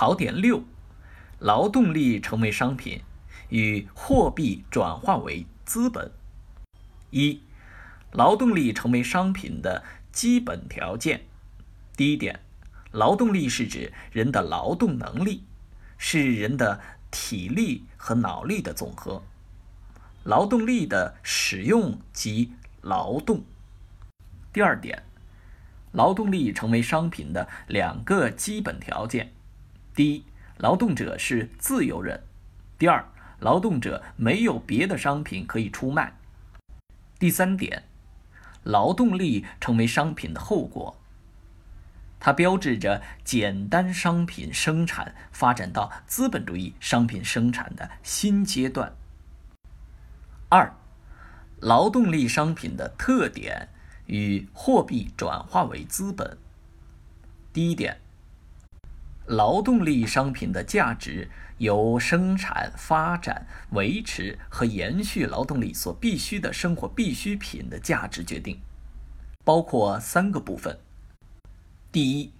[0.00, 0.64] 考点六：
[1.40, 3.02] 劳动力成为商品
[3.50, 6.10] 与货币转化为资本。
[7.10, 7.42] 一、
[8.12, 11.26] 劳动力成为商品的基本条件。
[11.98, 12.40] 第一点，
[12.92, 15.44] 劳动力是指人的劳动能力，
[15.98, 16.80] 是人的
[17.10, 19.22] 体力和脑力的总和。
[20.24, 23.44] 劳动力的使用即劳动。
[24.50, 25.02] 第二点，
[25.92, 29.34] 劳动力成为商品的两个基本条件。
[29.92, 30.24] 第一，
[30.56, 32.20] 劳动者是自由人；
[32.78, 33.04] 第二，
[33.40, 36.16] 劳动者没有别的商品可以出卖。
[37.18, 37.82] 第三点，
[38.62, 40.96] 劳动力成为商品的后果，
[42.20, 48.94] 它标志着简单商品生产发展到资本主义商品生产的新阶段。
[50.48, 50.72] 二，
[51.58, 53.68] 劳动力商品的特点
[54.06, 56.38] 与货币转化为资本。
[57.52, 58.00] 第一点。
[59.30, 68.60] 劳动力商品的价值由生产、发展、维持和延续劳动力所必需的生活必需品的价值决定，
[69.44, 70.76] 包括三个部分：
[71.92, 72.32] 第一，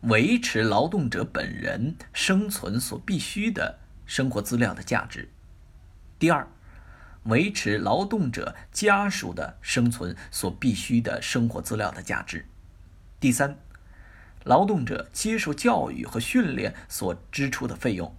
[0.00, 5.28] 维持劳动者本人生存所必需的生活资料的价值；
[6.18, 6.48] 第二，
[7.26, 12.40] 维持劳动者家属的生存所必需的生活资料的价值；
[13.20, 13.56] 第三。
[14.44, 18.14] 劳动者接受教育和训练所支出的费用，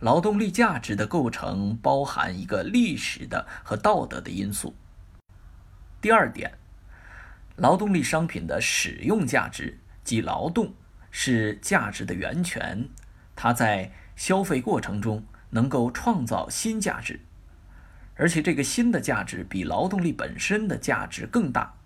[0.00, 4.74] 劳动力价值的构成包含一个历史的和道德的因素。
[6.00, 6.52] 第二点，
[7.56, 10.74] 劳动力商品的使用价值即劳动
[11.10, 12.88] 是价值的源泉，
[13.34, 17.18] 它在消费过程中能够创造新价值，
[18.14, 21.79] 而且这个新的价值比劳动力本身的价值更大。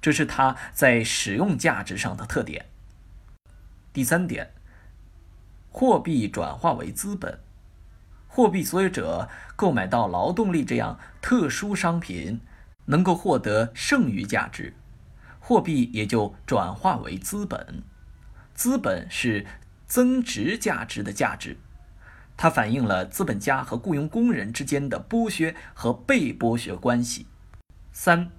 [0.00, 2.66] 这是它在使用价值上的特点。
[3.92, 4.52] 第三点，
[5.70, 7.40] 货币转化为资本，
[8.28, 12.40] 货币所有者购买到劳动力这样特殊商品，
[12.84, 14.74] 能够获得剩余价值，
[15.40, 17.82] 货币也就转化为资本。
[18.54, 19.46] 资本是
[19.86, 21.56] 增值价值的价值，
[22.36, 27.26] 它反映了资本家和雇佣工人之间的剥削和被剥削关系。
[27.92, 28.30] 三。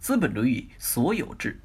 [0.00, 1.60] 资本主义所有制。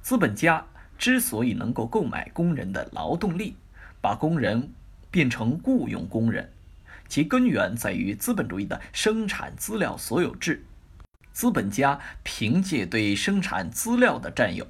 [0.00, 0.64] 资本家
[0.96, 3.56] 之所以能够购买工人的劳动力，
[4.00, 4.72] 把工人
[5.10, 6.52] 变成雇佣工人，
[7.08, 10.64] 其根源在于资本主义的生产资料所有制。
[11.32, 14.64] 资本家凭借对生产资料的占有，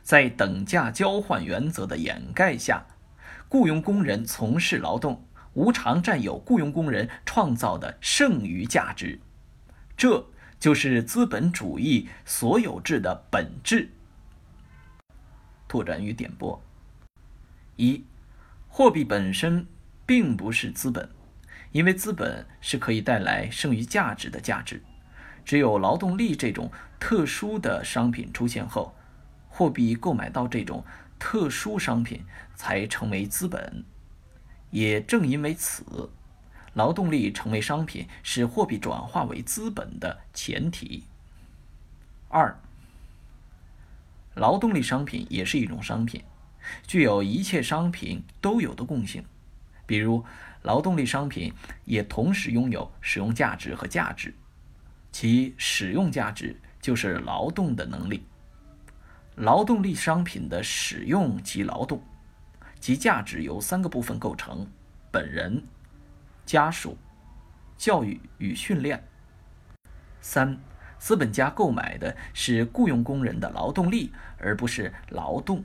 [0.00, 2.86] 在等价交换原则的掩盖下，
[3.48, 9.18] 雇佣工人从事劳动，无偿占有雇佣工人创造的剩余价值。
[9.96, 10.29] 这。
[10.60, 13.88] 就是资本主义所有制的本质。
[15.66, 16.62] 拓展与点拨：
[17.76, 18.04] 一、
[18.68, 19.66] 货币本身
[20.04, 21.08] 并不是资本，
[21.72, 24.82] 因为资本是可以带来剩余价值的价值。
[25.44, 28.94] 只有劳动力这种特殊的商品出现后，
[29.48, 30.84] 货币购买到这种
[31.18, 32.22] 特殊商品
[32.54, 33.82] 才成为资本。
[34.70, 36.10] 也正因为此。
[36.74, 41.04] 劳动力成为商品是货币转化为资本的前提。
[42.28, 42.56] 二，
[44.34, 46.22] 劳动力商品也是一种商品，
[46.86, 49.24] 具有一切商品都有的共性。
[49.84, 50.24] 比如，
[50.62, 51.52] 劳动力商品
[51.84, 54.32] 也同时拥有使用价值和价值，
[55.10, 58.24] 其使用价值就是劳动的能力。
[59.34, 62.00] 劳动力商品的使用及劳动，
[62.78, 64.64] 其价值由三个部分构成：
[65.10, 65.60] 本人。
[66.50, 66.98] 家属、
[67.76, 69.06] 教育与训练。
[70.20, 70.58] 三、
[70.98, 75.64] 资本家购买的是雇佣工人的劳动力，而不是劳动。